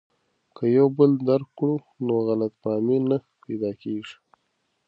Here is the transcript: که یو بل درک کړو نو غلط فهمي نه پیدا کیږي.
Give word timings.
که 0.55 0.63
یو 0.77 0.87
بل 0.97 1.11
درک 1.27 1.49
کړو 1.59 1.75
نو 2.05 2.15
غلط 2.27 2.53
فهمي 2.63 2.97
نه 3.09 3.17
پیدا 3.43 3.71
کیږي. 3.81 4.15